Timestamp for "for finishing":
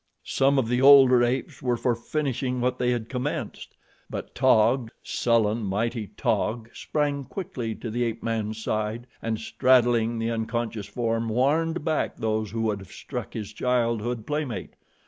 1.77-2.59